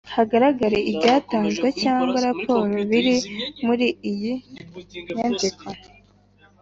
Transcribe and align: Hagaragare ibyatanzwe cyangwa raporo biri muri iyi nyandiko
Hagaragare 0.15 0.79
ibyatanzwe 0.91 1.67
cyangwa 1.81 2.17
raporo 2.27 2.75
biri 2.89 3.15
muri 3.65 3.87
iyi 4.11 4.33
nyandiko 5.15 5.65